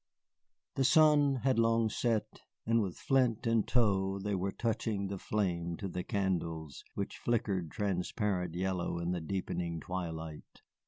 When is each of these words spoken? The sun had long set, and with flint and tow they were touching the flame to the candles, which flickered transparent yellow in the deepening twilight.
The 0.73 0.83
sun 0.83 1.35
had 1.43 1.59
long 1.59 1.87
set, 1.91 2.41
and 2.65 2.81
with 2.81 2.97
flint 2.97 3.45
and 3.45 3.67
tow 3.67 4.17
they 4.17 4.33
were 4.33 4.51
touching 4.51 5.09
the 5.09 5.19
flame 5.19 5.77
to 5.77 5.87
the 5.87 6.03
candles, 6.03 6.83
which 6.95 7.19
flickered 7.19 7.69
transparent 7.69 8.55
yellow 8.55 8.97
in 8.97 9.11
the 9.11 9.21
deepening 9.21 9.79
twilight. 9.79 10.63